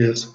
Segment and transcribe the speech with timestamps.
[0.00, 0.34] Yes.